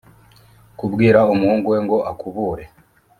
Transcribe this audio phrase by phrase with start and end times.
[0.79, 2.63] kubwira umuhungu we ngo akubure